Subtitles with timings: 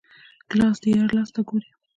[0.49, 1.69] ګیلاس د یار لاس ته ګوري.